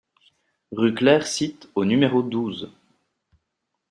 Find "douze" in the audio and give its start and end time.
2.23-2.71